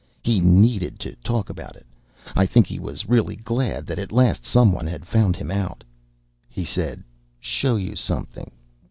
[0.23, 1.85] He needed to talk about it.
[2.35, 5.83] I think he was really glad that, at last, someone had found him out.
[6.49, 7.03] He said,
[7.39, 8.49] "Show you something?